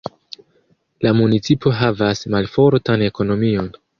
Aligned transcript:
La 1.07 1.11
municipo 1.17 1.75
havas 1.81 2.25
malfortan 2.37 3.07
ekonomion. 3.13 3.71